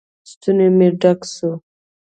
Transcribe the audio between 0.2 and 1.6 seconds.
ستونى مې ډک سو.